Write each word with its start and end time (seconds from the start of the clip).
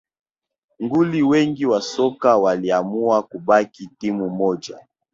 Nguli 0.79 1.23
wengi 1.23 1.65
wa 1.65 1.81
soka 1.81 2.37
waliamua 2.37 3.23
kubaki 3.23 3.89
timu 3.99 4.29
moja 4.29 4.87